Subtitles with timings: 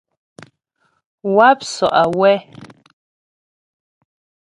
[1.35, 2.35] Wáp sɔ' awɛ́.